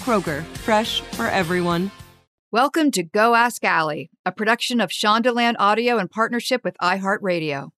[0.00, 1.90] Kroger, fresh for everyone.
[2.50, 7.68] Welcome to Go Ask Ali, a production of Shondaland Audio in partnership with iHeartRadio.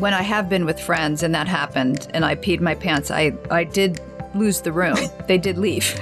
[0.00, 3.32] When I have been with friends and that happened and I peed my pants, I,
[3.48, 4.00] I did
[4.34, 4.96] lose the room.
[5.28, 5.98] they did leave.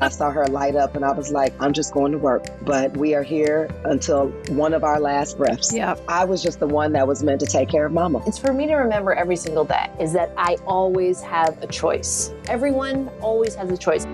[0.00, 2.46] I saw her light up and I was like, I'm just going to work.
[2.62, 5.74] But we are here until one of our last breaths.
[5.74, 5.96] Yeah.
[6.08, 8.22] I was just the one that was meant to take care of mama.
[8.26, 12.32] It's for me to remember every single day is that I always have a choice.
[12.48, 14.06] Everyone always has a choice.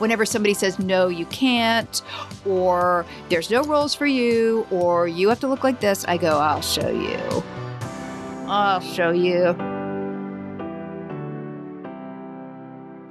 [0.00, 2.00] Whenever somebody says, no, you can't,
[2.46, 6.38] or there's no rules for you, or you have to look like this, I go,
[6.38, 7.44] I'll show you.
[8.48, 9.54] I'll show you.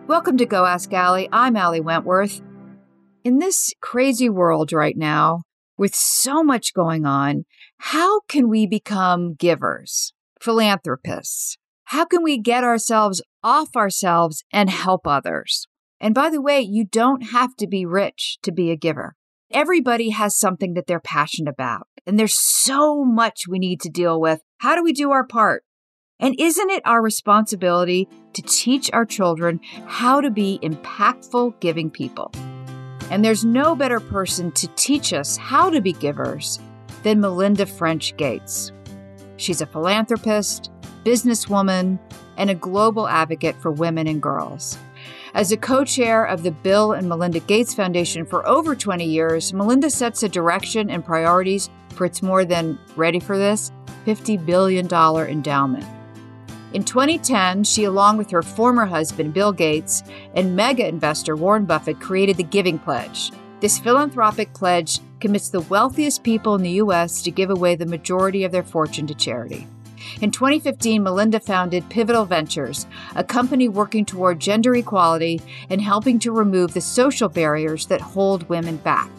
[0.07, 1.29] Welcome to Go Ask Ali.
[1.31, 2.41] I'm Ali Wentworth.
[3.23, 5.43] In this crazy world right now,
[5.77, 7.45] with so much going on,
[7.77, 10.11] how can we become givers,
[10.41, 11.55] philanthropists?
[11.83, 15.67] How can we get ourselves off ourselves and help others?
[16.01, 19.15] And by the way, you don't have to be rich to be a giver.
[19.51, 24.21] Everybody has something that they're passionate about, and there's so much we need to deal
[24.21, 24.41] with.
[24.59, 25.63] How do we do our part?
[26.19, 32.31] And isn't it our responsibility to teach our children how to be impactful giving people?
[33.09, 36.59] And there's no better person to teach us how to be givers
[37.03, 38.71] than Melinda French Gates.
[39.37, 40.69] She's a philanthropist,
[41.03, 41.97] businesswoman,
[42.37, 44.77] and a global advocate for women and girls.
[45.33, 49.53] As a co chair of the Bill and Melinda Gates Foundation for over 20 years,
[49.53, 53.71] Melinda sets a direction and priorities for its more than, ready for this,
[54.07, 55.85] $50 billion endowment.
[56.73, 60.03] In 2010, she, along with her former husband, Bill Gates,
[60.35, 63.31] and mega investor Warren Buffett, created the Giving Pledge.
[63.59, 67.21] This philanthropic pledge commits the wealthiest people in the U.S.
[67.23, 69.67] to give away the majority of their fortune to charity.
[70.21, 76.31] In 2015, Melinda founded Pivotal Ventures, a company working toward gender equality and helping to
[76.31, 79.09] remove the social barriers that hold women back.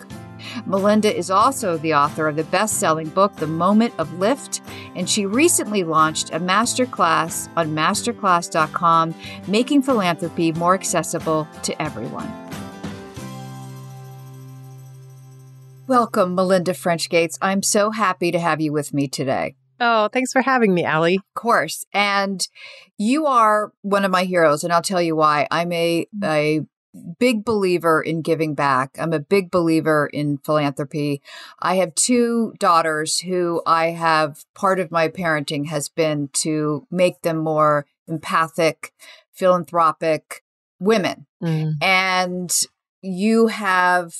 [0.66, 4.62] Melinda is also the author of the best selling book, The Moment of Lift,
[4.94, 9.14] and she recently launched a masterclass on masterclass.com,
[9.46, 12.30] making philanthropy more accessible to everyone.
[15.86, 17.36] Welcome, Melinda French Gates.
[17.42, 19.56] I'm so happy to have you with me today.
[19.80, 21.16] Oh, thanks for having me, Ali.
[21.16, 21.86] Of course.
[21.92, 22.46] And
[22.98, 25.48] you are one of my heroes, and I'll tell you why.
[25.50, 26.60] I'm a, a
[27.18, 28.96] big believer in giving back.
[28.98, 31.22] I'm a big believer in philanthropy.
[31.60, 37.22] I have two daughters who I have part of my parenting has been to make
[37.22, 38.92] them more empathic,
[39.32, 40.42] philanthropic
[40.78, 41.26] women.
[41.42, 41.74] Mm.
[41.80, 42.52] And
[43.02, 44.14] you have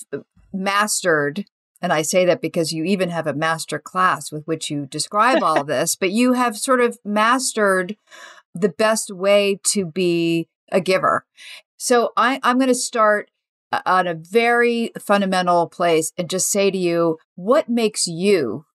[0.52, 1.44] mastered
[1.82, 5.42] and I say that because you even have a master class with which you describe
[5.42, 7.96] all this, but you have sort of mastered
[8.54, 11.24] the best way to be a giver.
[11.76, 13.30] So I, I'm going to start
[13.72, 18.66] uh, on a very fundamental place and just say to you, what makes you,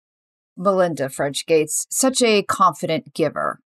[0.57, 3.59] Melinda French Gates, such a confident giver?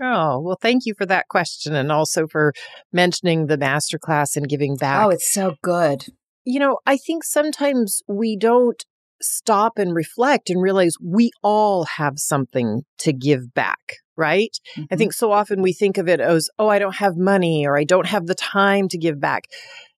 [0.00, 2.52] Oh, well, thank you for that question and also for
[2.92, 5.06] mentioning the masterclass and giving oh, back.
[5.06, 6.06] Oh, it's so good
[6.48, 8.82] you know, I think sometimes we don't
[9.20, 14.56] stop and reflect and realize we all have something to give back, right?
[14.74, 14.84] Mm-hmm.
[14.90, 17.76] I think so often we think of it as, oh, I don't have money or
[17.76, 19.44] I don't have the time to give back.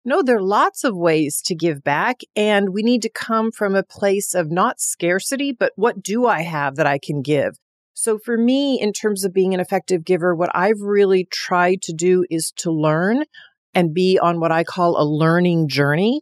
[0.03, 3.75] No, there are lots of ways to give back, and we need to come from
[3.75, 7.59] a place of not scarcity, but what do I have that I can give?
[7.93, 11.93] So, for me, in terms of being an effective giver, what I've really tried to
[11.93, 13.25] do is to learn
[13.73, 16.21] and be on what I call a learning journey.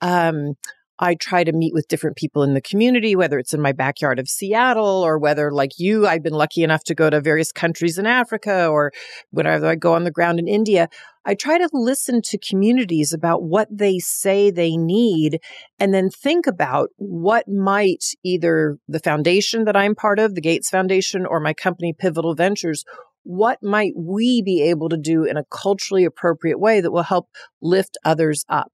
[0.00, 0.54] Um,
[1.00, 4.18] I try to meet with different people in the community, whether it's in my backyard
[4.18, 7.98] of Seattle or whether, like you, I've been lucky enough to go to various countries
[7.98, 8.90] in Africa or
[9.30, 10.88] whenever I go on the ground in India.
[11.24, 15.40] I try to listen to communities about what they say they need
[15.78, 20.70] and then think about what might either the foundation that I'm part of, the Gates
[20.70, 22.84] Foundation, or my company, Pivotal Ventures,
[23.24, 27.28] what might we be able to do in a culturally appropriate way that will help
[27.60, 28.72] lift others up?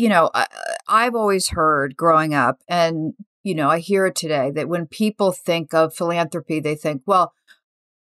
[0.00, 0.46] you know, I,
[0.88, 3.12] I've always heard growing up, and,
[3.42, 7.34] you know, I hear it today that when people think of philanthropy, they think, well,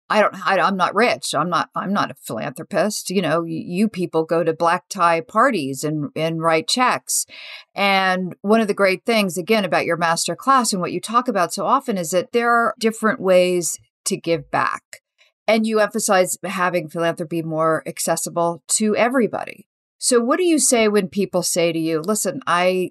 [0.09, 1.35] I don't, I, am not rich.
[1.35, 3.11] I'm not, I'm not a philanthropist.
[3.11, 7.27] You know, you, you people go to black tie parties and, and write checks.
[7.75, 11.27] And one of the great things, again, about your master class and what you talk
[11.27, 15.03] about so often is that there are different ways to give back.
[15.49, 19.67] And you emphasize having philanthropy more accessible to everybody.
[19.97, 22.91] So what do you say when people say to you, listen, I,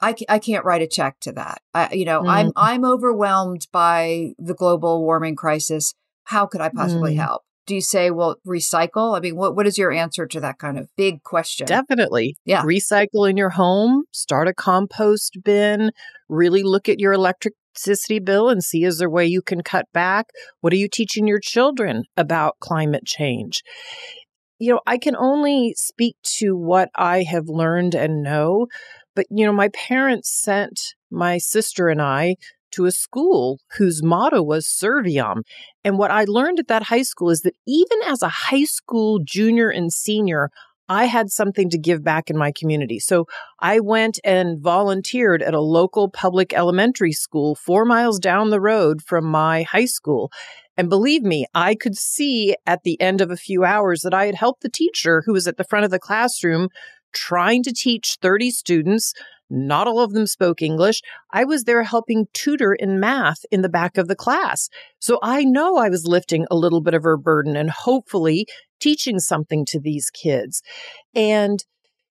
[0.00, 1.60] I, I can't write a check to that.
[1.74, 2.28] I, you know, mm.
[2.28, 5.94] I'm, I'm overwhelmed by the global warming crisis.
[6.24, 7.18] How could I possibly mm.
[7.18, 7.42] help?
[7.66, 9.16] Do you say, well, recycle?
[9.16, 11.66] I mean, what, what is your answer to that kind of big question?
[11.66, 12.36] Definitely.
[12.44, 12.62] Yeah.
[12.62, 15.90] Recycle in your home, start a compost bin,
[16.28, 17.16] really look at your
[17.76, 20.26] electricity bill and see is there a way you can cut back?
[20.60, 23.62] What are you teaching your children about climate change?
[24.58, 28.68] you know, I can only speak to what I have learned and know.
[29.14, 32.36] But, you know, my parents sent my sister and I
[32.72, 35.42] to a school whose motto was Serviam.
[35.84, 39.20] And what I learned at that high school is that even as a high school
[39.22, 40.50] junior and senior,
[40.88, 42.98] I had something to give back in my community.
[42.98, 43.26] So
[43.60, 49.02] I went and volunteered at a local public elementary school four miles down the road
[49.02, 50.30] from my high school.
[50.76, 54.26] And believe me, I could see at the end of a few hours that I
[54.26, 56.68] had helped the teacher who was at the front of the classroom
[57.14, 59.14] trying to teach 30 students.
[59.48, 61.00] Not all of them spoke English.
[61.32, 64.68] I was there helping tutor in math in the back of the class.
[64.98, 68.46] So I know I was lifting a little bit of her burden and hopefully
[68.80, 70.62] teaching something to these kids.
[71.14, 71.64] And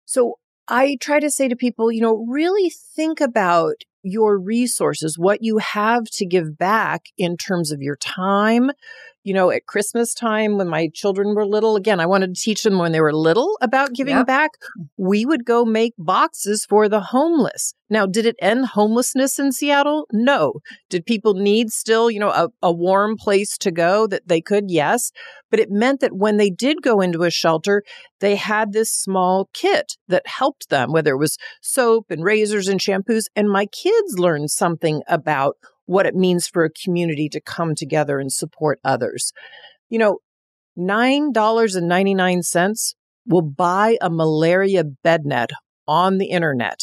[0.05, 0.35] so
[0.69, 5.59] I try to say to people, you know, really think about your resources, what you
[5.59, 8.71] have to give back in terms of your time.
[9.27, 12.63] You know, at Christmas time when my children were little, again, I wanted to teach
[12.63, 14.27] them when they were little about giving yep.
[14.29, 14.53] back.
[14.77, 14.85] Hmm.
[14.97, 17.75] We would go make boxes for the homeless.
[17.91, 20.07] Now, did it end homelessness in Seattle?
[20.13, 20.61] No.
[20.91, 24.67] Did people need still, you know, a, a warm place to go that they could?
[24.69, 25.11] Yes.
[25.51, 27.83] But it meant that when they did go into a shelter,
[28.21, 32.79] they had this small kit that helped them, whether it was soap and razors and
[32.79, 33.25] shampoos.
[33.35, 38.21] And my kids learned something about what it means for a community to come together
[38.21, 39.33] and support others.
[39.89, 40.19] You know,
[40.79, 42.95] $9.99
[43.27, 45.51] will buy a malaria bed net
[45.89, 46.81] on the internet.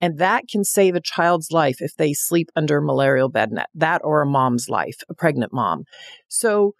[0.00, 3.68] And that can save a child's life if they sleep under a malarial bed net,
[3.74, 5.84] that or a mom's life, a pregnant mom.
[6.28, 6.74] So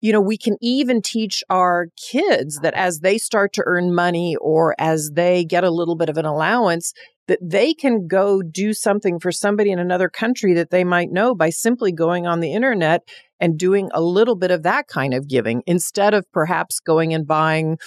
[0.00, 4.36] you know, we can even teach our kids that as they start to earn money
[4.40, 6.92] or as they get a little bit of an allowance,
[7.28, 11.34] that they can go do something for somebody in another country that they might know
[11.34, 13.02] by simply going on the internet
[13.38, 17.26] and doing a little bit of that kind of giving instead of perhaps going and
[17.26, 17.78] buying,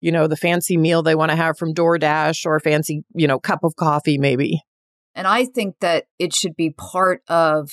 [0.00, 3.26] you know, the fancy meal they want to have from DoorDash or a fancy, you
[3.26, 4.62] know, cup of coffee maybe.
[5.14, 7.70] And I think that it should be part of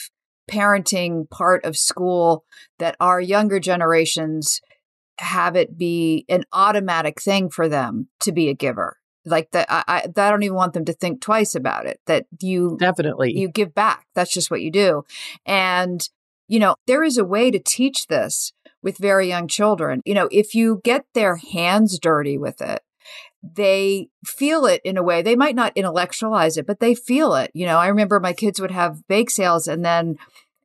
[0.49, 2.43] parenting part of school
[2.79, 4.61] that our younger generations
[5.19, 8.97] have it be an automatic thing for them to be a giver.
[9.25, 12.25] Like that I, I, I don't even want them to think twice about it that
[12.39, 13.37] you definitely.
[13.37, 14.05] you give back.
[14.15, 15.03] That's just what you do.
[15.45, 16.07] And
[16.47, 20.01] you know there is a way to teach this with very young children.
[20.05, 22.81] You know if you get their hands dirty with it
[23.41, 27.49] they feel it in a way they might not intellectualize it but they feel it
[27.53, 30.17] you know i remember my kids would have bake sales and then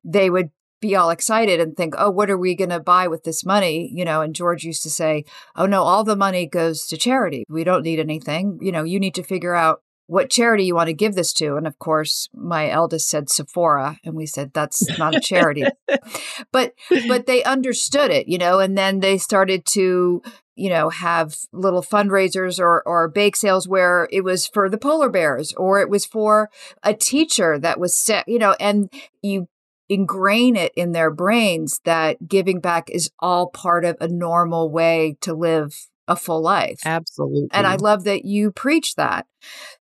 [0.05, 0.51] they would
[0.85, 3.91] be all excited and think, oh, what are we going to buy with this money?
[3.95, 5.25] You know, and George used to say,
[5.57, 7.45] oh, no, all the money goes to charity.
[7.49, 8.59] We don't need anything.
[8.61, 11.57] You know, you need to figure out what charity you want to give this to.
[11.57, 15.65] And of course, my eldest said Sephora, and we said that's not a charity.
[16.53, 16.75] but
[17.09, 20.23] but they understood it, you know, and then they started to
[20.57, 25.09] you know, have little fundraisers or, or bake sales where it was for the polar
[25.09, 26.49] bears or it was for
[26.83, 28.89] a teacher that was sick, you know, and
[29.21, 29.49] you
[29.89, 35.17] ingrain it in their brains that giving back is all part of a normal way
[35.21, 36.81] to live a full life.
[36.85, 37.49] Absolutely.
[37.53, 39.27] And I love that you preach that.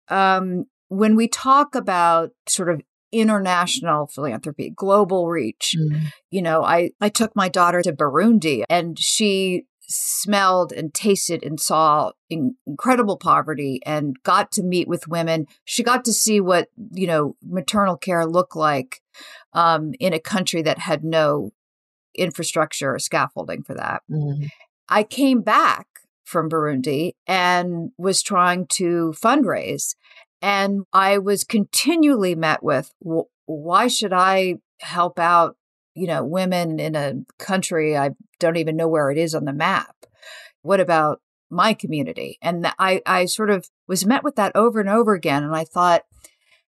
[0.07, 6.07] Um, when we talk about sort of international philanthropy, global reach, mm.
[6.31, 11.59] you know, I, I took my daughter to Burundi and she smelled and tasted and
[11.59, 15.45] saw in- incredible poverty and got to meet with women.
[15.65, 19.01] She got to see what, you know, maternal care looked like
[19.53, 21.51] um, in a country that had no
[22.15, 24.01] infrastructure or scaffolding for that.
[24.09, 24.47] Mm.
[24.89, 25.87] I came back
[26.23, 29.95] from Burundi and was trying to fundraise.
[30.41, 32.91] And I was continually met with,
[33.45, 35.55] why should I help out,
[35.95, 39.53] you know, women in a country I don't even know where it is on the
[39.53, 39.95] map?
[40.61, 42.37] What about my community?
[42.41, 45.43] And I, I sort of was met with that over and over again.
[45.43, 46.03] And I thought,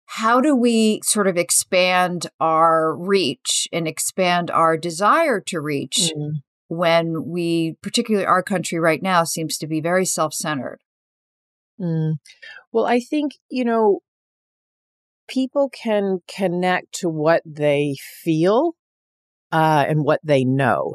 [0.05, 6.41] how do we sort of expand our reach and expand our desire to reach mm
[6.67, 10.79] when we, particularly our country right now, seems to be very self centered?
[11.79, 12.15] Mm.
[12.71, 13.99] Well, I think, you know,
[15.27, 18.73] people can connect to what they feel
[19.51, 20.93] uh, and what they know.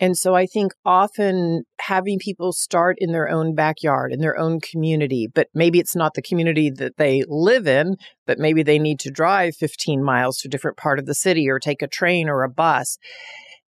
[0.00, 4.60] And so I think often having people start in their own backyard, in their own
[4.60, 9.00] community, but maybe it's not the community that they live in, but maybe they need
[9.00, 12.28] to drive 15 miles to a different part of the city or take a train
[12.28, 12.96] or a bus.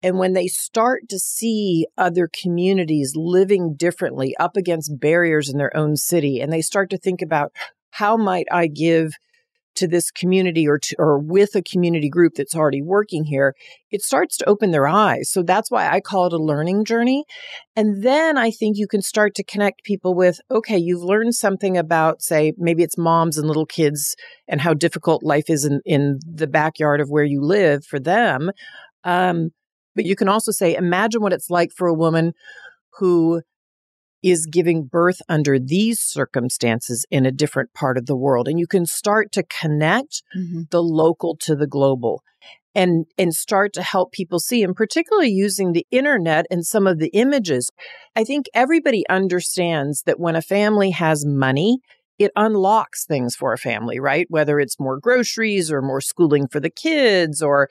[0.03, 5.75] And when they start to see other communities living differently up against barriers in their
[5.75, 7.53] own city, and they start to think about
[7.91, 9.13] how might I give
[9.75, 13.55] to this community or to, or with a community group that's already working here,
[13.89, 15.31] it starts to open their eyes.
[15.31, 17.23] So that's why I call it a learning journey.
[17.75, 21.77] And then I think you can start to connect people with, okay, you've learned something
[21.77, 24.15] about, say, maybe it's moms and little kids
[24.47, 28.51] and how difficult life is in, in the backyard of where you live for them.
[29.03, 29.49] Um,
[29.95, 32.33] but you can also say, imagine what it's like for a woman
[32.99, 33.41] who
[34.23, 38.47] is giving birth under these circumstances in a different part of the world.
[38.47, 40.61] And you can start to connect mm-hmm.
[40.71, 42.23] the local to the global
[42.75, 46.99] and and start to help people see and particularly using the internet and some of
[46.99, 47.69] the images
[48.15, 51.79] i think everybody understands that when a family has money
[52.19, 54.27] it unlocks things for a family, right?
[54.29, 57.69] Whether it's more groceries or more schooling for the kids or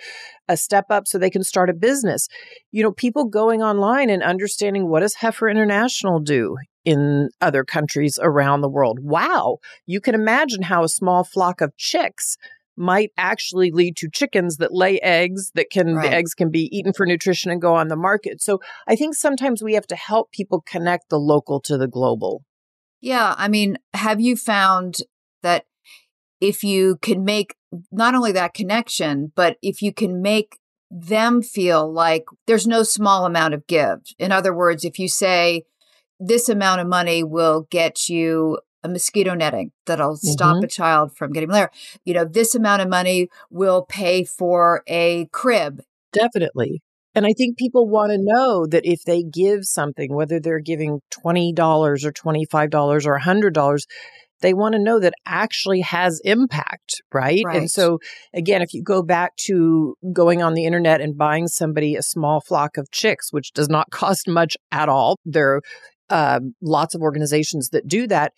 [0.48, 2.26] a step up so they can start a business.
[2.70, 8.18] You know, people going online and understanding what does Heifer International do in other countries
[8.20, 8.98] around the world.
[9.00, 9.58] Wow.
[9.86, 12.36] You can imagine how a small flock of chicks
[12.76, 16.10] might actually lead to chickens that lay eggs that can right.
[16.10, 18.40] the eggs can be eaten for nutrition and go on the market.
[18.40, 22.42] So I think sometimes we have to help people connect the local to the global.
[23.02, 23.34] Yeah.
[23.36, 24.96] I mean, have you found
[25.42, 25.66] that
[26.40, 27.54] if you can make
[27.90, 30.58] not only that connection, but if you can make
[30.90, 34.00] them feel like there's no small amount of give.
[34.18, 35.64] In other words, if you say
[36.20, 40.26] this amount of money will get you a mosquito netting that'll mm-hmm.
[40.28, 41.70] stop a child from getting malaria,
[42.04, 45.82] you know, this amount of money will pay for a crib.
[46.12, 46.82] Definitely.
[47.14, 51.00] And I think people want to know that if they give something, whether they're giving
[51.24, 53.80] $20 or $25 or $100,
[54.40, 57.42] they want to know that actually has impact, right?
[57.44, 57.56] right?
[57.56, 57.98] And so,
[58.34, 62.40] again, if you go back to going on the internet and buying somebody a small
[62.40, 65.62] flock of chicks, which does not cost much at all, there are
[66.10, 68.32] uh, lots of organizations that do that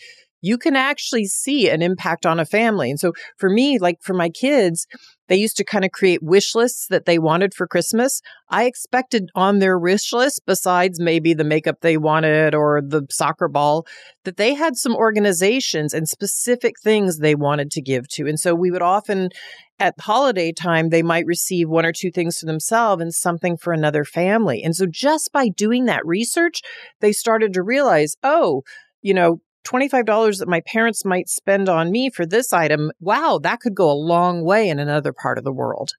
[0.45, 2.91] you can actually see an impact on a family.
[2.91, 4.87] And so for me, like for my kids,
[5.29, 8.21] they used to kind of create wish lists that they wanted for Christmas.
[8.51, 13.49] I expected on their wish list, besides maybe the makeup they wanted or the soccer
[13.49, 13.87] ball,
[14.25, 18.27] that they had some organizations and specific things they wanted to give to.
[18.27, 19.31] And so we would often,
[19.79, 23.73] at holiday time, they might receive one or two things for themselves and something for
[23.73, 24.63] another family.
[24.63, 26.61] And so just by doing that research,
[27.01, 28.61] they started to realize, oh,
[29.01, 33.61] you know, $25 that my parents might spend on me for this item, wow, that
[33.61, 35.93] could go a long way in another part of the world.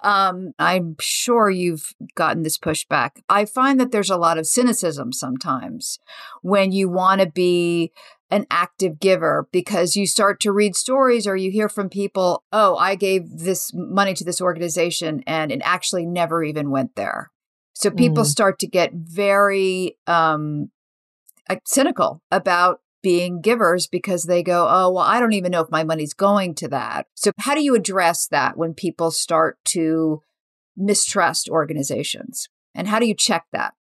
[0.00, 3.22] Um, I'm sure you've gotten this pushback.
[3.28, 5.98] I find that there's a lot of cynicism sometimes
[6.42, 7.90] when you want to be
[8.30, 12.76] an active giver because you start to read stories or you hear from people, oh,
[12.76, 17.30] I gave this money to this organization and it actually never even went there.
[17.72, 18.28] So people mm.
[18.28, 20.70] start to get very um,
[21.64, 25.84] cynical about being givers because they go, oh, well, I don't even know if my
[25.84, 27.06] money's going to that.
[27.14, 30.22] So, how do you address that when people start to
[30.74, 32.48] mistrust organizations?
[32.74, 33.74] And how do you check that?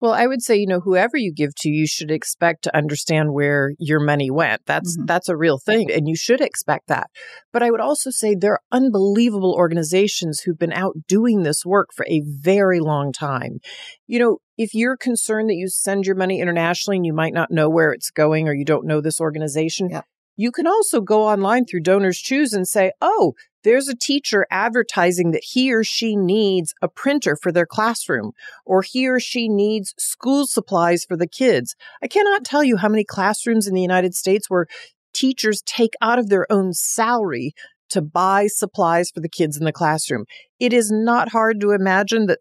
[0.00, 3.32] Well, I would say, you know, whoever you give to, you should expect to understand
[3.32, 4.62] where your money went.
[4.66, 5.06] That's mm-hmm.
[5.06, 7.08] that's a real thing and you should expect that.
[7.52, 11.90] But I would also say there are unbelievable organizations who've been out doing this work
[11.94, 13.58] for a very long time.
[14.06, 17.50] You know, if you're concerned that you send your money internationally and you might not
[17.50, 20.04] know where it's going or you don't know this organization, yep.
[20.36, 25.32] You can also go online through Donors Choose and say, "Oh, there's a teacher advertising
[25.32, 28.32] that he or she needs a printer for their classroom,
[28.64, 31.74] or he or she needs school supplies for the kids.
[32.02, 34.66] I cannot tell you how many classrooms in the United States where
[35.12, 37.52] teachers take out of their own salary
[37.90, 40.24] to buy supplies for the kids in the classroom.
[40.58, 42.38] It is not hard to imagine that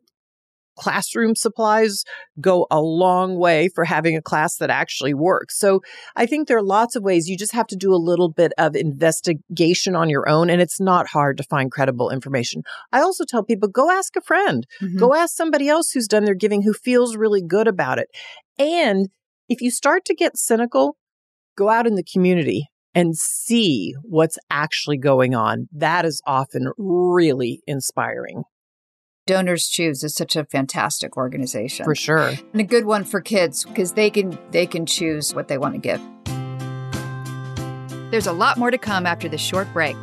[0.80, 2.04] classroom supplies
[2.40, 5.60] go a long way for having a class that actually works.
[5.60, 5.82] So
[6.16, 7.28] I think there are lots of ways.
[7.28, 10.80] You just have to do a little bit of investigation on your own, and it's
[10.80, 12.64] not hard to find credible information.
[12.92, 14.98] I also tell people go ask a friend, mm-hmm.
[14.98, 18.08] go ask somebody else who's done their giving who feels really good about it.
[18.58, 19.10] And
[19.50, 20.96] if you start to get cynical,
[21.58, 25.68] go out in the community and see what's actually going on.
[25.72, 28.44] That is often really inspiring.
[29.30, 31.86] Donors Choose is such a fantastic organization.
[31.86, 32.34] For sure.
[32.52, 35.76] And a good one for kids because they can they can choose what they want
[35.76, 36.02] to give.
[38.10, 39.96] There's a lot more to come after this short break.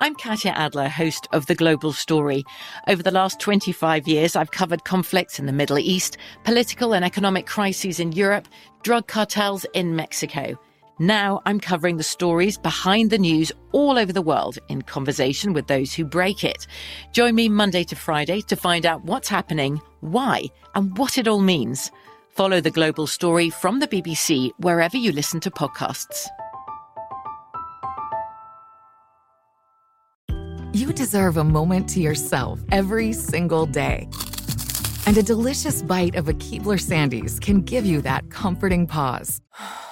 [0.00, 2.44] I'm Katya Adler, host of The Global Story.
[2.88, 7.46] Over the last 25 years, I've covered conflicts in the Middle East, political and economic
[7.46, 8.48] crises in Europe,
[8.84, 10.58] drug cartels in Mexico.
[10.98, 15.66] Now I'm covering the stories behind the news all over the world in conversation with
[15.66, 16.66] those who break it.
[17.12, 20.44] Join me Monday to Friday to find out what's happening, why,
[20.74, 21.90] and what it all means.
[22.28, 26.26] Follow the global story from the BBC wherever you listen to podcasts.
[30.74, 34.08] You deserve a moment to yourself every single day.
[35.06, 39.40] And a delicious bite of a Keebler Sandies can give you that comforting pause.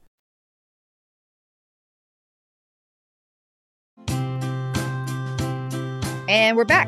[6.31, 6.87] And we're back.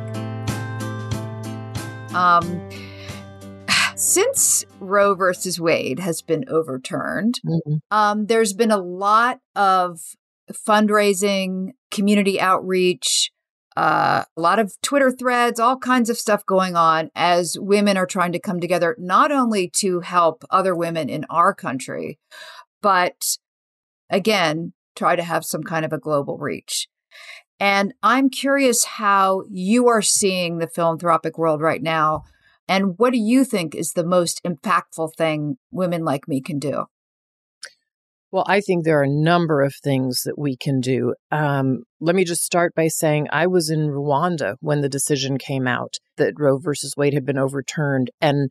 [2.16, 2.70] Um,
[3.98, 7.76] since Roe versus Wade has been overturned, mm-hmm.
[7.92, 10.00] um, there's been a lot of
[10.50, 13.32] fundraising, community outreach,
[13.76, 18.06] uh, a lot of Twitter threads, all kinds of stuff going on as women are
[18.06, 22.18] trying to come together, not only to help other women in our country,
[22.82, 23.36] but
[24.10, 26.88] again, try to have some kind of a global reach.
[27.64, 32.24] And I'm curious how you are seeing the philanthropic world right now.
[32.68, 36.88] And what do you think is the most impactful thing women like me can do?
[38.34, 41.14] Well, I think there are a number of things that we can do.
[41.32, 45.66] Um, let me just start by saying I was in Rwanda when the decision came
[45.66, 48.12] out that Roe versus Wade had been overturned.
[48.20, 48.50] And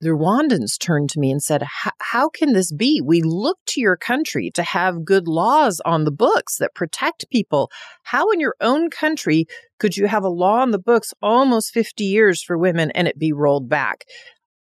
[0.00, 1.64] the Rwandans turned to me and said,
[1.98, 3.00] How can this be?
[3.04, 7.70] We look to your country to have good laws on the books that protect people.
[8.04, 9.46] How in your own country
[9.78, 13.18] could you have a law on the books almost 50 years for women and it
[13.18, 14.04] be rolled back?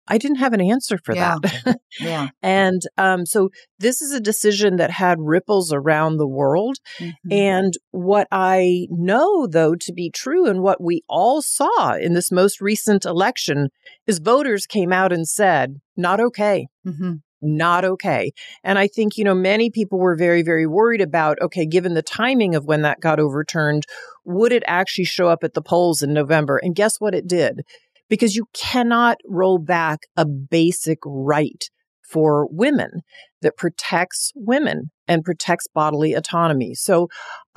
[0.08, 1.38] I didn't have an answer for yeah.
[1.42, 1.80] that.
[2.00, 2.28] yeah.
[2.42, 6.78] And um, so this is a decision that had ripples around the world.
[7.00, 7.32] Mm-hmm.
[7.32, 12.32] And what I know, though, to be true, and what we all saw in this
[12.32, 13.70] most recent election
[14.06, 16.68] is voters came out and said, not okay.
[16.86, 17.14] Mm-hmm.
[17.42, 18.32] not okay.
[18.64, 22.02] And I think, you know, many people were very, very worried about, okay, given the
[22.02, 23.84] timing of when that got overturned,
[24.24, 26.58] would it actually show up at the polls in November?
[26.62, 27.62] And guess what it did?
[28.10, 31.64] Because you cannot roll back a basic right
[32.08, 33.02] for women
[33.42, 36.74] that protects women and protects bodily autonomy.
[36.74, 37.08] So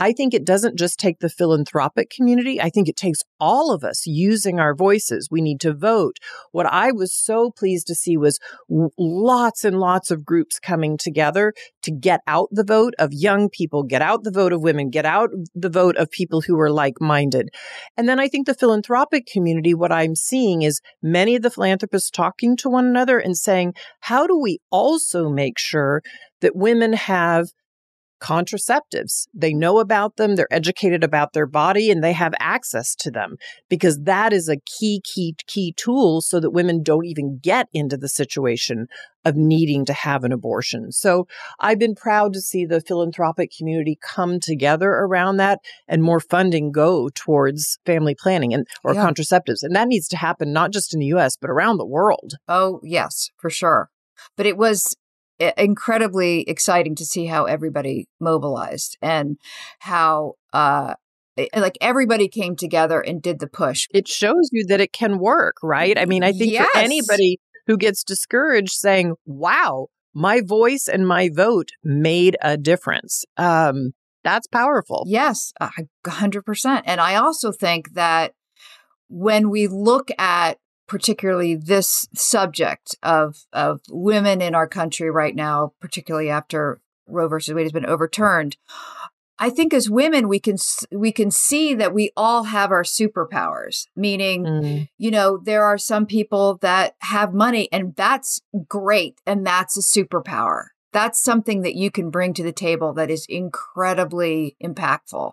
[0.01, 2.61] I think it doesn't just take the philanthropic community.
[2.61, 5.29] I think it takes all of us using our voices.
[5.29, 6.19] We need to vote.
[6.53, 8.39] What I was so pleased to see was
[8.97, 13.83] lots and lots of groups coming together to get out the vote of young people,
[13.83, 17.01] get out the vote of women, get out the vote of people who are like
[17.01, 17.49] minded.
[17.97, 22.11] And then I think the philanthropic community, what I'm seeing is many of the philanthropists
[22.11, 26.03] talking to one another and saying, how do we also make sure sure
[26.41, 27.49] that women have
[28.21, 29.29] contraceptives.
[29.33, 33.37] They know about them, they're educated about their body, and they have access to them
[33.69, 37.97] because that is a key, key, key tool so that women don't even get into
[37.97, 38.87] the situation
[39.25, 40.91] of needing to have an abortion.
[40.91, 41.27] So
[41.61, 46.73] I've been proud to see the philanthropic community come together around that and more funding
[46.73, 49.05] go towards family planning and or yeah.
[49.05, 49.63] contraceptives.
[49.63, 52.35] And that needs to happen not just in the US, but around the world.
[52.49, 53.91] Oh, yes, for sure.
[54.37, 54.97] But it was
[55.57, 59.39] incredibly exciting to see how everybody mobilized and
[59.81, 60.95] how uh
[61.55, 63.87] like everybody came together and did the push.
[63.95, 65.97] It shows you that it can work, right?
[65.97, 66.69] I mean, I think yes.
[66.73, 73.25] for anybody who gets discouraged saying, "Wow, my voice and my vote made a difference."
[73.37, 73.93] Um
[74.25, 75.05] that's powerful.
[75.07, 75.71] Yes, a
[76.05, 76.83] 100%.
[76.85, 78.35] And I also think that
[79.09, 85.73] when we look at particularly this subject of of women in our country right now,
[85.81, 88.57] particularly after Roe versus Wade has been overturned.
[89.39, 90.57] I think as women we can
[90.91, 93.87] we can see that we all have our superpowers.
[93.95, 94.89] Meaning, mm.
[94.99, 99.81] you know, there are some people that have money, and that's great, and that's a
[99.81, 100.69] superpower.
[100.93, 105.33] That's something that you can bring to the table that is incredibly impactful.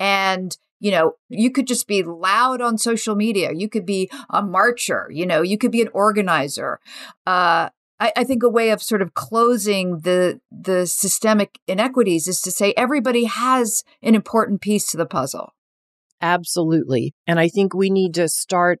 [0.00, 3.52] And you know, you could just be loud on social media.
[3.52, 6.80] You could be a marcher, you know, you could be an organizer.
[7.26, 12.40] Uh, I, I, think a way of sort of closing the the systemic inequities is
[12.42, 15.54] to say everybody has an important piece to the puzzle.
[16.20, 17.14] Absolutely.
[17.26, 18.80] And I think we need to start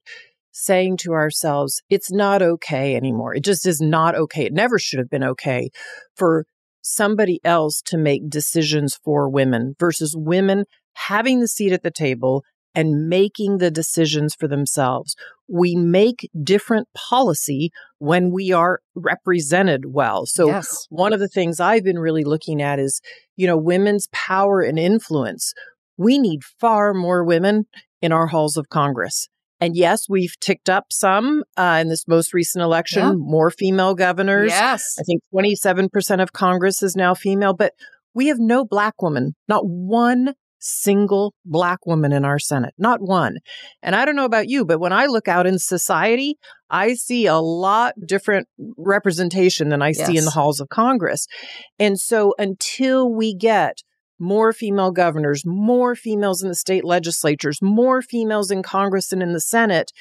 [0.52, 3.34] saying to ourselves, it's not okay anymore.
[3.34, 4.46] It just is not okay.
[4.46, 5.68] It never should have been okay
[6.14, 6.46] for
[6.80, 10.64] somebody else to make decisions for women versus women
[10.96, 12.42] having the seat at the table
[12.74, 15.16] and making the decisions for themselves.
[15.48, 20.26] We make different policy when we are represented well.
[20.26, 20.86] So yes.
[20.90, 23.00] one of the things I've been really looking at is,
[23.34, 25.54] you know, women's power and influence.
[25.96, 27.66] We need far more women
[28.02, 29.28] in our halls of Congress.
[29.58, 33.12] And yes, we've ticked up some uh, in this most recent election, yeah.
[33.16, 34.50] more female governors.
[34.50, 34.96] Yes.
[35.00, 37.72] I think 27% of Congress is now female, but
[38.12, 40.34] we have no black woman, not one
[40.66, 43.38] single black woman in our Senate, not one.
[43.82, 46.36] And I don't know about you, but when I look out in society,
[46.70, 50.06] I see a lot different representation than I yes.
[50.06, 51.26] see in the halls of Congress.
[51.78, 53.82] And so until we get
[54.18, 59.32] more female governors, more females in the state legislatures, more females in Congress and in
[59.32, 59.92] the Senate,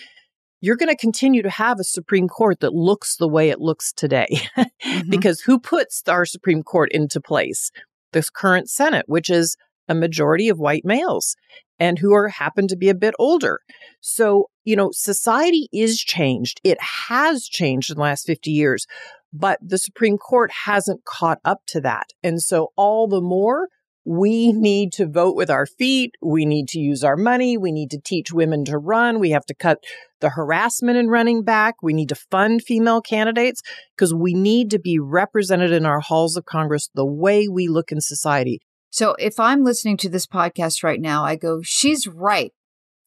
[0.61, 3.91] you're going to continue to have a Supreme Court that looks the way it looks
[3.93, 4.27] today.
[4.57, 5.09] mm-hmm.
[5.09, 7.71] Because who puts our Supreme Court into place?
[8.13, 11.35] This current Senate, which is a majority of white males
[11.79, 13.59] and who are happen to be a bit older.
[14.01, 16.61] So, you know, society is changed.
[16.63, 18.87] It has changed in the last 50 years,
[19.33, 22.07] but the Supreme Court hasn't caught up to that.
[22.23, 23.67] And so all the more
[24.05, 26.11] we need to vote with our feet.
[26.21, 27.57] We need to use our money.
[27.57, 29.19] We need to teach women to run.
[29.19, 29.79] We have to cut
[30.21, 31.75] the harassment in running back.
[31.81, 33.61] We need to fund female candidates
[33.97, 37.91] because we need to be represented in our halls of Congress the way we look
[37.91, 38.61] in society.
[38.95, 42.53] So if I'm listening to this podcast right now, I go, she's right.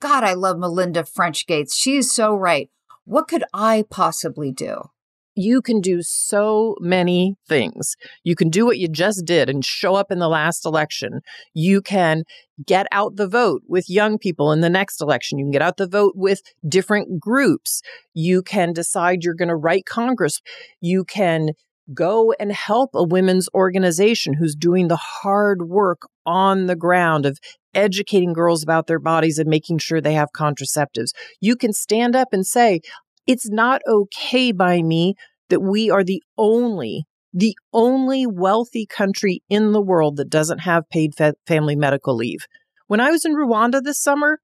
[0.03, 1.75] God, I love Melinda French Gates.
[1.75, 2.69] She is so right.
[3.07, 4.91] What could I possibly do?
[5.35, 7.97] You can do so many things.
[8.23, 11.21] You can do what you just did and show up in the last election.
[11.55, 12.25] You can
[12.67, 15.39] get out the vote with young people in the next election.
[15.39, 17.81] You can get out the vote with different groups.
[18.13, 20.43] You can decide you're going to write Congress.
[20.83, 21.53] You can
[21.95, 27.39] go and help a women's organization who's doing the hard work on the ground of
[27.75, 31.11] educating girls about their bodies and making sure they have contraceptives.
[31.41, 32.81] You can stand up and say,
[33.27, 35.15] it's not okay by me
[35.49, 40.89] that we are the only, the only wealthy country in the world that doesn't have
[40.91, 42.47] paid fa- family medical leave.
[42.87, 44.39] When I was in Rwanda this summer,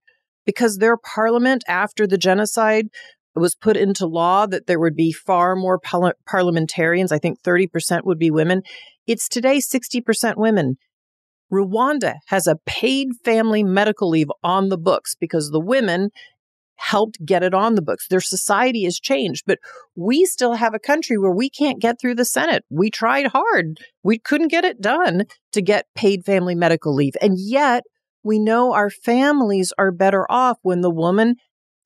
[0.47, 2.89] because their parliament after the genocide
[3.41, 7.13] was put into law that there would be far more par- parliamentarians.
[7.13, 8.63] I think 30% would be women.
[9.07, 10.77] It's today 60% women.
[11.53, 16.11] Rwanda has a paid family medical leave on the books because the women
[16.77, 18.09] helped get it on the books.
[18.09, 19.59] Their society has changed, but
[19.95, 22.65] we still have a country where we can't get through the Senate.
[22.71, 23.79] We tried hard.
[24.03, 27.15] We couldn't get it done to get paid family medical leave.
[27.21, 27.85] And yet
[28.23, 31.37] we know our families are better off when the woman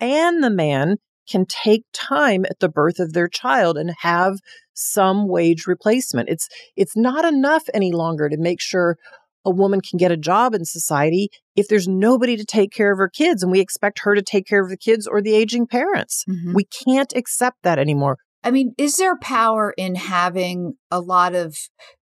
[0.00, 0.96] and the man
[1.28, 4.38] can take time at the birth of their child and have
[4.74, 6.28] some wage replacement.
[6.28, 8.96] It's it's not enough any longer to make sure
[9.44, 12.98] a woman can get a job in society if there's nobody to take care of
[12.98, 15.66] her kids and we expect her to take care of the kids or the aging
[15.66, 16.24] parents.
[16.28, 16.54] Mm-hmm.
[16.54, 18.18] We can't accept that anymore.
[18.44, 21.56] I mean, is there power in having a lot of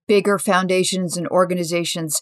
[0.08, 2.22] bigger foundations and organizations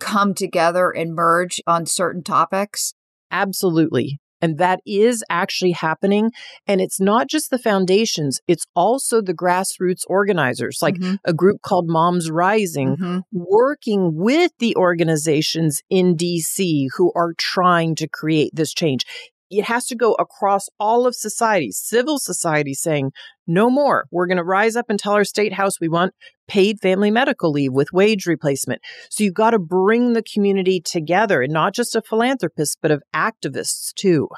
[0.00, 2.94] come together and merge on certain topics?
[3.30, 4.18] Absolutely.
[4.44, 6.30] And that is actually happening.
[6.66, 11.14] And it's not just the foundations, it's also the grassroots organizers, like mm-hmm.
[11.24, 13.18] a group called Moms Rising, mm-hmm.
[13.32, 19.06] working with the organizations in DC who are trying to create this change
[19.58, 23.12] it has to go across all of society, civil society saying,
[23.46, 24.06] no more.
[24.10, 26.14] We're going to rise up and tell our state house we want
[26.48, 28.80] paid family medical leave with wage replacement.
[29.10, 33.02] So you've got to bring the community together and not just of philanthropists, but of
[33.14, 34.28] activists too.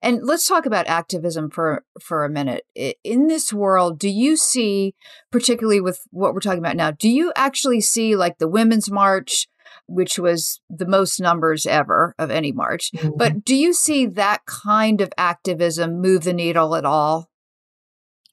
[0.00, 2.64] And let's talk about activism for for a minute.
[3.04, 4.94] In this world, do you see
[5.30, 9.48] particularly with what we're talking about now, do you actually see like the women's march
[9.86, 12.90] which was the most numbers ever of any march.
[12.92, 13.16] Mm-hmm.
[13.16, 17.28] But do you see that kind of activism move the needle at all?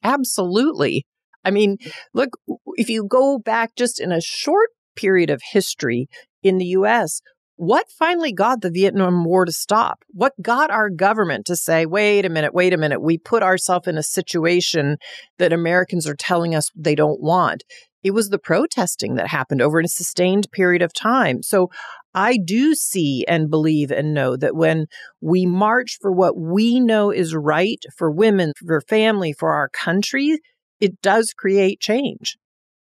[0.02, 1.06] Absolutely.
[1.44, 1.78] I mean,
[2.12, 2.38] look,
[2.76, 6.08] if you go back just in a short period of history
[6.42, 7.20] in the US,
[7.56, 10.04] what finally got the Vietnam War to stop?
[10.08, 13.86] What got our government to say, wait a minute, wait a minute, we put ourselves
[13.86, 14.96] in a situation
[15.38, 17.62] that Americans are telling us they don't want?
[18.04, 21.42] It was the protesting that happened over a sustained period of time.
[21.42, 21.70] So
[22.14, 24.86] I do see and believe and know that when
[25.22, 30.38] we march for what we know is right for women, for family, for our country,
[30.80, 32.36] it does create change.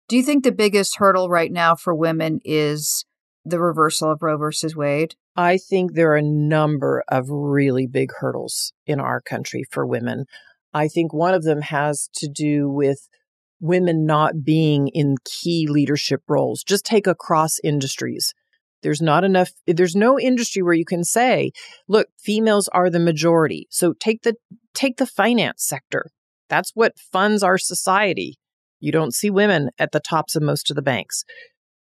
[0.10, 3.06] Do you think the biggest hurdle right now for women is
[3.45, 5.15] the reversal of Roe versus Wade?
[5.36, 10.26] I think there are a number of really big hurdles in our country for women.
[10.73, 13.08] I think one of them has to do with
[13.63, 16.63] women not being in key leadership roles.
[16.63, 18.34] Just take across industries.
[18.82, 21.52] There's not enough, there's no industry where you can say,
[21.88, 23.67] look, females are the majority.
[23.69, 24.36] So take the,
[24.73, 26.08] take the finance sector.
[26.49, 28.38] That's what funds our society.
[28.82, 31.23] You don't see women at the tops of most of the banks.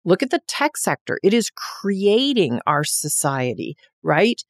[0.05, 1.19] Look at the tech sector.
[1.21, 4.41] It is creating our society, right?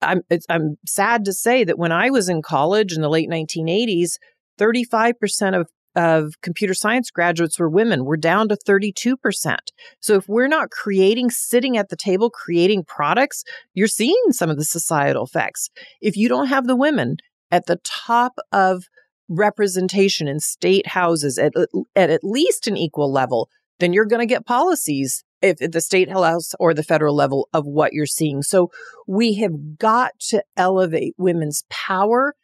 [0.00, 4.12] I'm, I'm sad to say that when I was in college in the late 1980s,
[4.58, 8.04] 35% of of computer science graduates were women.
[8.04, 9.56] We're down to 32%.
[10.00, 14.56] So if we're not creating, sitting at the table, creating products, you're seeing some of
[14.56, 15.68] the societal effects.
[16.00, 17.16] If you don't have the women
[17.50, 18.84] at the top of
[19.28, 21.52] representation in state houses at,
[21.96, 23.48] at at least an equal level,
[23.78, 27.48] then you're going to get policies if at the state house or the federal level
[27.52, 28.42] of what you're seeing.
[28.42, 28.70] So
[29.06, 32.34] we have got to elevate women's power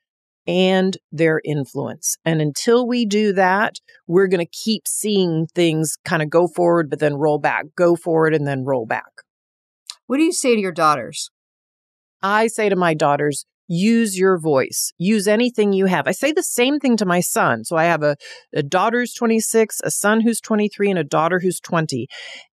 [0.46, 2.16] and their influence.
[2.24, 6.88] And until we do that, we're going to keep seeing things kind of go forward,
[6.90, 9.22] but then roll back, go forward, and then roll back.
[10.06, 11.30] What do you say to your daughters?
[12.22, 16.06] I say to my daughters, use your voice, use anything you have.
[16.06, 17.64] I say the same thing to my son.
[17.64, 18.16] So I have a,
[18.54, 22.06] a daughter who's 26, a son who's 23, and a daughter who's 20.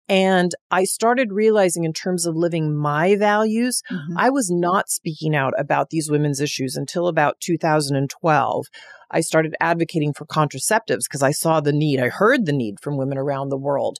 [0.09, 4.17] And I started realizing, in terms of living my values, mm-hmm.
[4.17, 8.67] I was not speaking out about these women's issues until about 2012.
[9.11, 12.01] I started advocating for contraceptives because I saw the need.
[12.01, 13.99] I heard the need from women around the world.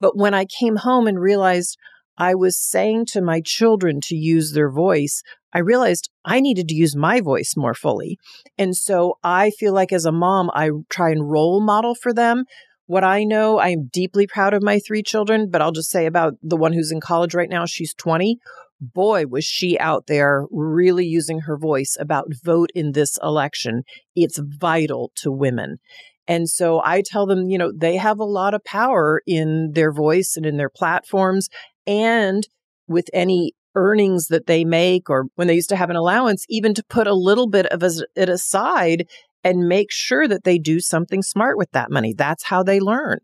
[0.00, 1.78] But when I came home and realized
[2.16, 6.74] I was saying to my children to use their voice, I realized I needed to
[6.74, 8.18] use my voice more fully.
[8.58, 12.44] And so I feel like as a mom, I try and role model for them
[12.86, 13.58] what I know.
[13.58, 16.92] I'm deeply proud of my three children, but I'll just say about the one who's
[16.92, 18.38] in college right now, she's 20.
[18.80, 23.82] Boy, was she out there really using her voice about vote in this election.
[24.14, 25.78] It's vital to women.
[26.26, 29.92] And so I tell them, you know, they have a lot of power in their
[29.92, 31.48] voice and in their platforms
[31.86, 32.46] and
[32.88, 36.74] with any earnings that they make or when they used to have an allowance, even
[36.74, 39.06] to put a little bit of it aside
[39.44, 42.14] and make sure that they do something smart with that money.
[42.16, 43.18] That's how they learn.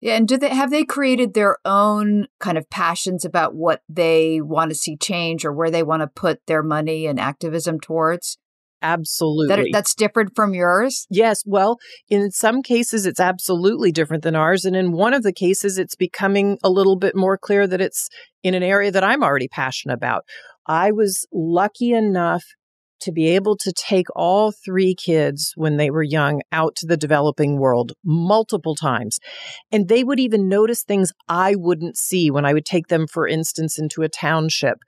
[0.00, 4.40] Yeah, and do they have they created their own kind of passions about what they
[4.40, 8.38] want to see change or where they want to put their money and activism towards?
[8.82, 9.56] absolutely.
[9.56, 11.06] That, that's different from yours?
[11.08, 11.42] Yes.
[11.46, 14.64] Well, in some cases, it's absolutely different than ours.
[14.64, 18.08] And in one of the cases, it's becoming a little bit more clear that it's
[18.42, 20.24] in an area that I'm already passionate about.
[20.66, 22.44] I was lucky enough
[23.02, 26.96] to be able to take all three kids when they were young out to the
[26.96, 29.18] developing world multiple times.
[29.70, 33.26] And they would even notice things I wouldn't see when I would take them, for
[33.26, 34.78] instance, into a township.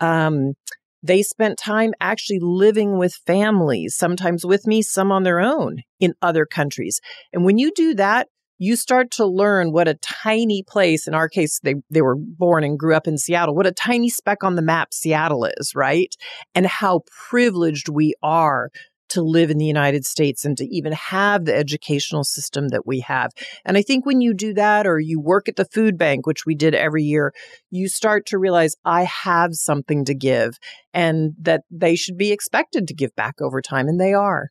[0.00, 0.54] Um,
[1.02, 6.14] they spent time actually living with families, sometimes with me, some on their own in
[6.20, 7.00] other countries.
[7.32, 11.28] And when you do that, you start to learn what a tiny place, in our
[11.28, 14.56] case, they, they were born and grew up in Seattle, what a tiny speck on
[14.56, 16.14] the map Seattle is, right?
[16.54, 18.70] And how privileged we are
[19.08, 23.00] to live in the United States and to even have the educational system that we
[23.00, 23.30] have.
[23.64, 26.44] And I think when you do that or you work at the food bank, which
[26.44, 27.32] we did every year,
[27.70, 30.58] you start to realize I have something to give
[30.92, 33.86] and that they should be expected to give back over time.
[33.86, 34.50] And they are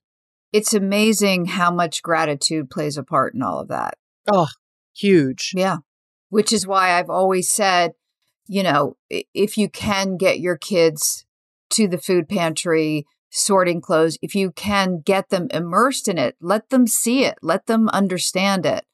[0.51, 3.97] it's amazing how much gratitude plays a part in all of that.
[4.31, 4.47] Oh,
[4.95, 5.51] huge.
[5.55, 5.77] Yeah.
[6.29, 7.93] Which is why I've always said,
[8.47, 11.25] you know, if you can get your kids
[11.71, 16.69] to the food pantry, sorting clothes, if you can get them immersed in it, let
[16.69, 18.85] them see it, let them understand it.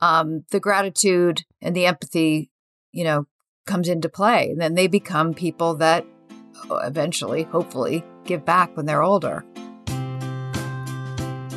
[0.00, 2.50] Um, the gratitude and the empathy,
[2.92, 3.26] you know,
[3.66, 4.50] comes into play.
[4.50, 6.04] And then they become people that
[6.70, 9.44] uh, eventually, hopefully, give back when they're older.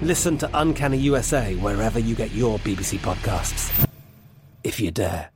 [0.00, 3.88] Listen to Uncanny USA wherever you get your BBC podcasts.
[4.62, 5.30] If you dare.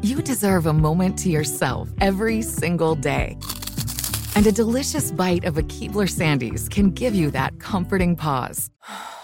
[0.00, 3.36] You deserve a moment to yourself every single day.
[4.36, 8.70] And a delicious bite of a Keebler Sandies can give you that comforting pause.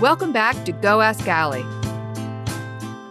[0.00, 1.62] Welcome back to Go Ask Ali.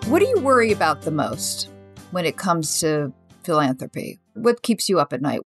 [0.10, 1.70] What do you worry about the most
[2.12, 3.12] when it comes to
[3.44, 4.20] philanthropy?
[4.36, 5.42] What keeps you up at night?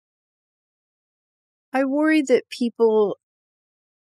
[1.72, 3.16] I worry that people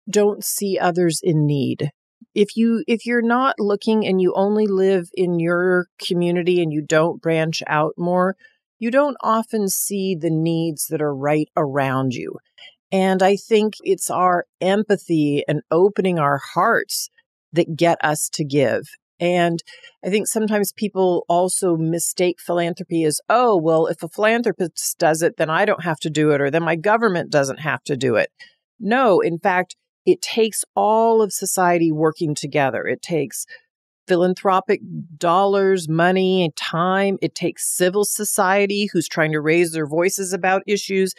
[0.07, 1.89] don't see others in need.
[2.35, 6.83] If you if you're not looking and you only live in your community and you
[6.83, 8.35] don't branch out more,
[8.77, 12.37] you don't often see the needs that are right around you.
[12.91, 17.09] And I think it's our empathy and opening our hearts
[17.53, 18.89] that get us to give.
[19.19, 19.63] And
[20.03, 25.37] I think sometimes people also mistake philanthropy as, oh, well, if a philanthropist does it,
[25.37, 28.15] then I don't have to do it, or then my government doesn't have to do
[28.15, 28.29] it.
[28.79, 32.85] No, in fact, it takes all of society working together.
[32.85, 33.45] It takes
[34.07, 34.81] philanthropic
[35.17, 37.17] dollars, money, and time.
[37.21, 41.13] It takes civil society who's trying to raise their voices about issues.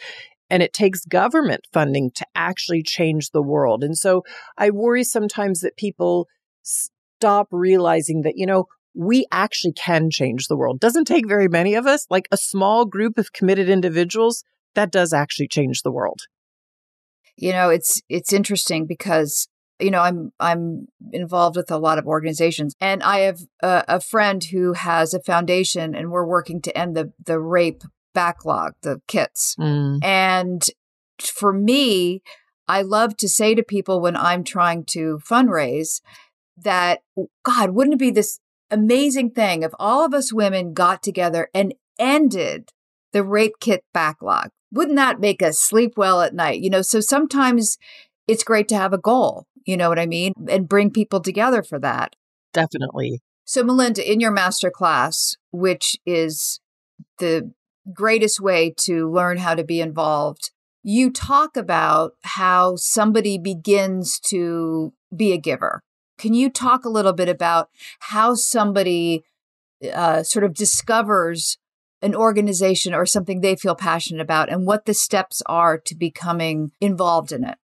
[0.49, 3.83] And it takes government funding to actually change the world.
[3.83, 4.23] And so
[4.57, 6.27] I worry sometimes that people
[6.61, 10.79] stop realizing that, you know, we actually can change the world.
[10.79, 14.43] Doesn't take very many of us, like a small group of committed individuals,
[14.75, 16.21] that does actually change the world.
[17.35, 19.47] You know, it's it's interesting because
[19.79, 23.99] you know, I'm I'm involved with a lot of organizations, and I have a, a
[23.99, 27.83] friend who has a foundation, and we're working to end the the rape
[28.15, 29.55] backlog, the kits.
[29.59, 30.03] Mm.
[30.03, 30.65] And
[31.21, 32.23] for me,
[32.67, 36.01] I love to say to people when I'm trying to fundraise
[36.57, 37.01] that,
[37.43, 38.39] God, wouldn't it be this
[38.71, 42.71] amazing thing if all of us women got together and ended
[43.11, 44.49] the rape kit backlog?
[44.71, 46.61] Wouldn't that make us sleep well at night?
[46.61, 47.77] You know, so sometimes
[48.27, 50.33] it's great to have a goal, you know what I mean?
[50.49, 52.15] And bring people together for that.
[52.53, 53.21] Definitely.
[53.45, 56.59] So, Melinda, in your master class, which is
[57.19, 57.51] the
[57.93, 60.51] greatest way to learn how to be involved,
[60.83, 65.81] you talk about how somebody begins to be a giver.
[66.17, 67.69] Can you talk a little bit about
[67.99, 69.23] how somebody
[69.93, 71.57] uh, sort of discovers
[72.01, 76.71] an organization or something they feel passionate about and what the steps are to becoming
[76.79, 77.57] involved in it?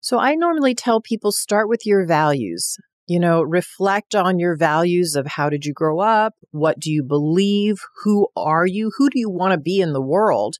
[0.00, 2.76] So I normally tell people start with your values.
[3.08, 6.34] You know, reflect on your values of how did you grow up?
[6.52, 7.78] What do you believe?
[8.04, 8.92] Who are you?
[8.96, 10.56] Who do you want to be in the world?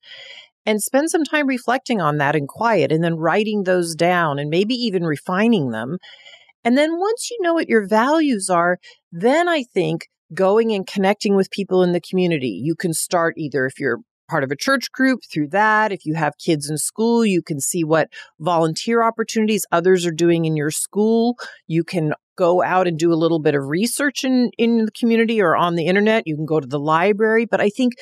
[0.67, 4.51] And spend some time reflecting on that in quiet and then writing those down and
[4.51, 5.99] maybe even refining them.
[6.65, 8.79] And then once you know what your values are,
[9.11, 12.61] then I think going and connecting with people in the community.
[12.63, 13.99] You can start either if you're
[14.33, 15.93] part of a church group through that.
[15.93, 18.09] If you have kids in school, you can see what
[18.41, 21.37] volunteer opportunities others are doing in your school.
[21.67, 25.43] You can go out and do a little bit of research in, in the community
[25.43, 26.27] or on the internet.
[26.27, 27.45] You can go to the library.
[27.45, 27.93] But I think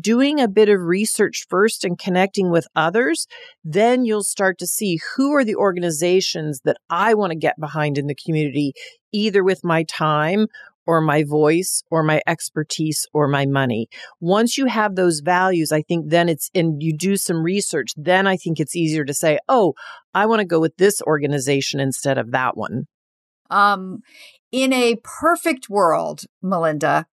[0.00, 3.28] doing a bit of research first and connecting with others,
[3.62, 7.96] then you'll start to see who are the organizations that I want to get behind
[7.96, 8.72] in the community,
[9.12, 10.48] either with my time
[10.86, 13.88] or my voice or my expertise or my money.
[14.20, 18.26] Once you have those values, I think then it's, and you do some research, then
[18.26, 19.74] I think it's easier to say, oh,
[20.14, 22.86] I want to go with this organization instead of that one.
[23.50, 24.02] Um,
[24.52, 27.06] in a perfect world, Melinda,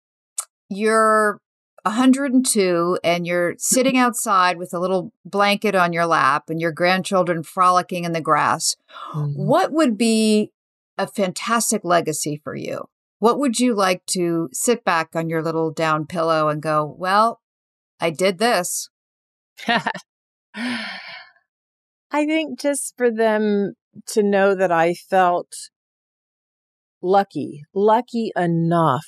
[0.69, 1.39] you're
[1.83, 7.43] 102 and you're sitting outside with a little blanket on your lap and your grandchildren
[7.43, 8.75] frolicking in the grass.
[9.13, 9.33] Mm-hmm.
[9.33, 10.51] What would be
[10.97, 12.85] a fantastic legacy for you?
[13.21, 17.39] What would you like to sit back on your little down pillow and go, well,
[17.99, 18.89] I did this?
[19.67, 19.85] I
[22.11, 23.73] think just for them
[24.07, 25.53] to know that I felt
[26.99, 29.05] lucky, lucky enough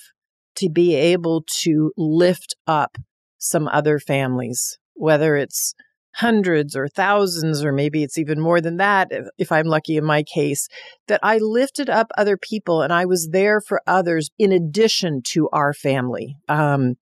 [0.58, 3.00] to be able to lift up
[3.40, 5.74] some other families, whether it's
[6.16, 10.06] hundreds or thousands, or maybe it's even more than that, if, if, I'm lucky in
[10.06, 10.68] my case,
[11.08, 15.50] that I lifted up other people and I was there for others in addition to
[15.50, 16.38] our family.
[16.48, 16.96] Um,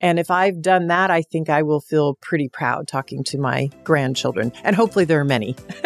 [0.00, 3.70] and if I've done that, I think I will feel pretty proud talking to my
[3.84, 4.52] grandchildren.
[4.62, 5.56] And hopefully there are many.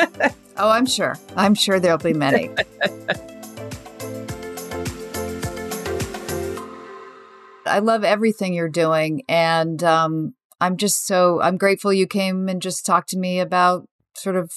[0.56, 1.16] oh, I'm sure.
[1.36, 2.50] I'm sure there'll be many.
[7.64, 9.22] I love everything you're doing.
[9.28, 13.88] And um, I'm just so I'm grateful you came and just talked to me about
[14.14, 14.52] sort of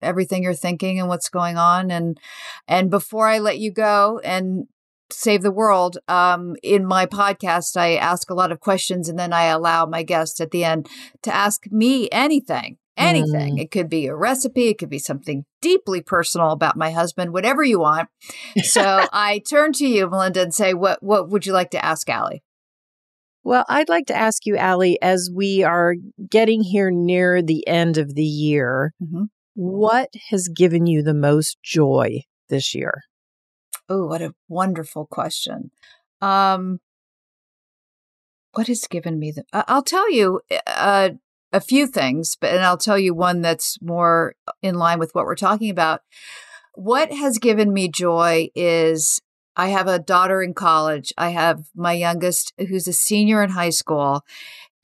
[0.00, 1.90] everything you're thinking and what's going on.
[1.90, 2.16] And
[2.68, 4.68] and before I let you go and
[5.10, 9.32] save the world um, in my podcast I ask a lot of questions and then
[9.32, 10.86] I allow my guests at the end
[11.22, 13.56] to ask me anything anything.
[13.56, 13.60] Mm.
[13.60, 17.64] it could be a recipe it could be something deeply personal about my husband whatever
[17.64, 18.08] you want.
[18.62, 22.08] So I turn to you Melinda and say what what would you like to ask
[22.10, 22.42] Ali
[23.44, 25.94] well, I'd like to ask you, Ali, as we are
[26.30, 29.24] getting here near the end of the year, mm-hmm.
[29.54, 33.02] what has given you the most joy this year?
[33.88, 35.70] Oh, what a wonderful question.
[36.20, 36.80] Um,
[38.52, 39.44] what has given me the?
[39.52, 41.10] I'll tell you uh,
[41.52, 45.24] a few things, but and I'll tell you one that's more in line with what
[45.24, 46.02] we're talking about.
[46.74, 49.20] What has given me joy is
[49.58, 51.12] I have a daughter in college.
[51.18, 54.24] I have my youngest who's a senior in high school.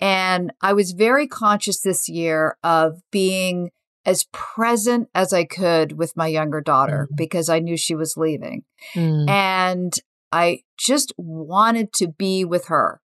[0.01, 3.71] And I was very conscious this year of being
[4.05, 7.17] as present as I could with my younger daughter mm.
[7.17, 8.65] because I knew she was leaving.
[8.95, 9.31] Mm.
[9.31, 9.95] And
[10.33, 13.01] I just wanted to be with her.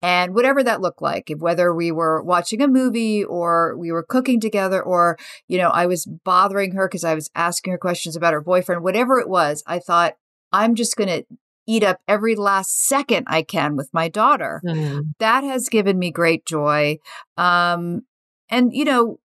[0.00, 4.40] And whatever that looked like, whether we were watching a movie or we were cooking
[4.40, 5.16] together or,
[5.48, 8.82] you know, I was bothering her because I was asking her questions about her boyfriend,
[8.82, 10.16] whatever it was, I thought,
[10.54, 11.24] I'm just going to
[11.66, 14.62] eat up every last second I can with my daughter.
[14.64, 15.14] Mm.
[15.18, 16.98] That has given me great joy.
[17.36, 18.02] Um,
[18.48, 19.18] and, you know,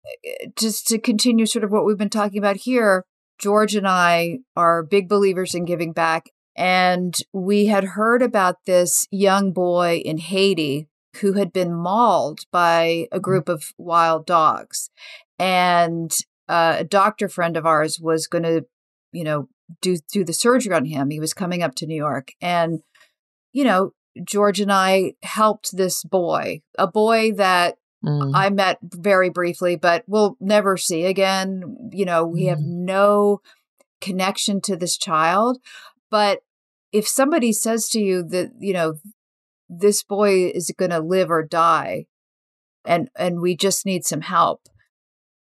[0.57, 3.05] just to continue sort of what we've been talking about here,
[3.41, 6.31] George and I are big believers in giving back.
[6.57, 10.89] And we had heard about this young boy in Haiti
[11.21, 13.23] who had been mauled by a mm.
[13.23, 14.91] group of wild dogs.
[15.39, 16.13] And
[16.49, 18.63] uh, a doctor friend of ours was going to,
[19.13, 19.49] you know,
[19.81, 21.11] do do the surgery on him.
[21.11, 22.81] He was coming up to New York, and
[23.53, 23.93] you know,
[24.25, 28.33] George and I helped this boy, a boy that mm.
[28.35, 31.91] I met very briefly, but we'll never see again.
[31.93, 32.51] You know, we mm.
[32.51, 33.41] have no
[34.01, 35.59] connection to this child,
[36.11, 36.41] but
[36.93, 38.95] if somebody says to you that you know
[39.69, 42.07] this boy is going to live or die
[42.85, 44.69] and and we just need some help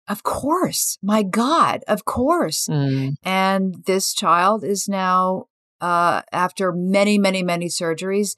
[0.07, 3.13] of course my god of course mm.
[3.23, 5.45] and this child is now
[5.81, 8.35] uh after many many many surgeries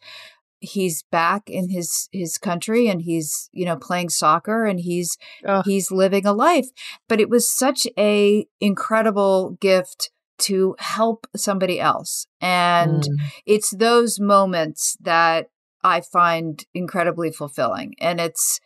[0.61, 5.61] he's back in his his country and he's you know playing soccer and he's oh.
[5.63, 6.67] he's living a life
[7.07, 13.17] but it was such a incredible gift to help somebody else and mm.
[13.45, 15.49] it's those moments that
[15.83, 18.59] i find incredibly fulfilling and it's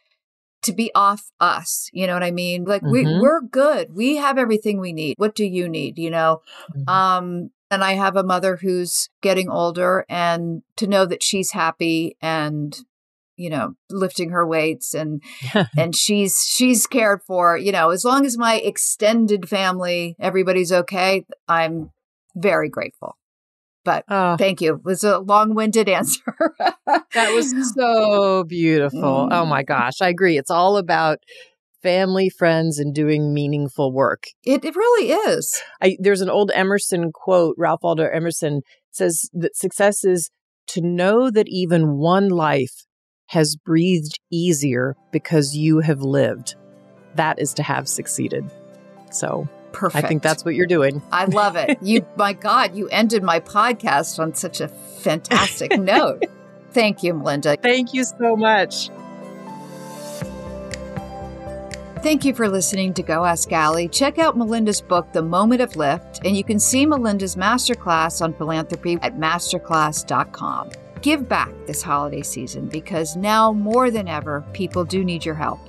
[0.63, 1.89] to be off us.
[1.93, 2.65] You know what I mean?
[2.65, 2.91] Like mm-hmm.
[2.91, 3.93] we we're good.
[3.93, 5.15] We have everything we need.
[5.17, 5.97] What do you need?
[5.97, 6.41] You know?
[6.75, 6.89] Mm-hmm.
[6.89, 12.15] Um and I have a mother who's getting older and to know that she's happy
[12.21, 12.77] and
[13.35, 15.21] you know lifting her weights and
[15.77, 21.25] and she's she's cared for you know as long as my extended family everybody's okay
[21.47, 21.89] i'm
[22.35, 23.17] very grateful
[23.83, 24.37] but oh.
[24.37, 24.75] thank you.
[24.75, 26.21] It was a long winded answer.
[26.87, 29.01] that was so beautiful.
[29.01, 29.29] Mm.
[29.31, 30.01] Oh my gosh.
[30.01, 30.37] I agree.
[30.37, 31.19] It's all about
[31.81, 34.23] family, friends, and doing meaningful work.
[34.43, 35.61] It, it really is.
[35.81, 38.61] I, there's an old Emerson quote, Ralph Waldo Emerson
[38.91, 40.29] says that success is
[40.67, 42.85] to know that even one life
[43.27, 46.55] has breathed easier because you have lived.
[47.15, 48.49] That is to have succeeded.
[49.11, 50.05] So Perfect.
[50.05, 51.01] I think that's what you're doing.
[51.11, 51.77] I love it.
[51.81, 56.23] You, my God, you ended my podcast on such a fantastic note.
[56.71, 57.57] Thank you, Melinda.
[57.57, 58.89] Thank you so much.
[62.03, 63.87] Thank you for listening to Go Ask Ali.
[63.87, 68.33] Check out Melinda's book, The Moment of Lift, and you can see Melinda's masterclass on
[68.33, 70.71] philanthropy at masterclass.com.
[71.01, 75.59] Give back this holiday season because now more than ever, people do need your help.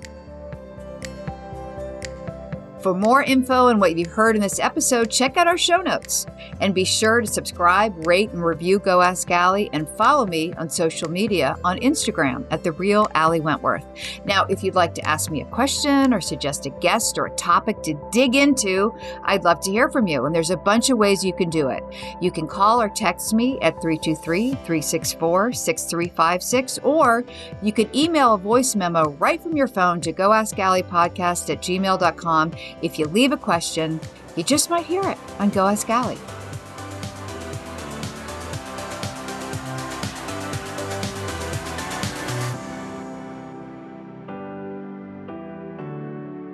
[2.85, 6.27] For more info on what you've heard in this episode, check out our show notes.
[6.61, 10.69] And be sure to subscribe, rate, and review Go Ask Ali and follow me on
[10.69, 13.87] social media on Instagram at The Real Ali Wentworth.
[14.27, 17.37] Now, if you'd like to ask me a question or suggest a guest or a
[17.37, 20.27] topic to dig into, I'd love to hear from you.
[20.27, 21.83] And there's a bunch of ways you can do it.
[22.21, 27.25] You can call or text me at 323 364 6356, or
[27.63, 31.49] you can email a voice memo right from your phone to Go Ask Ali podcast
[31.49, 34.01] at gmail.com if you leave a question,
[34.37, 36.19] you just might hear it on Go Ask Ali.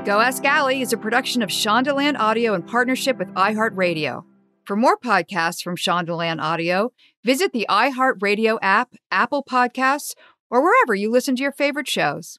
[0.05, 4.25] Go Ask Ali is a production of Shondaland Audio in partnership with iHeartRadio.
[4.65, 6.93] For more podcasts from Shondaland Audio,
[7.25, 10.15] visit the iHeartRadio app, Apple Podcasts,
[10.51, 12.39] or wherever you listen to your favorite shows.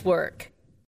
[0.03, 0.50] work.